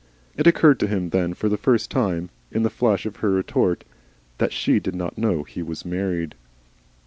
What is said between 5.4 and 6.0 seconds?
he was